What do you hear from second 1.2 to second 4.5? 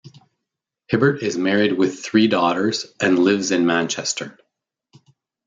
is married with three daughters and lives in Manchester.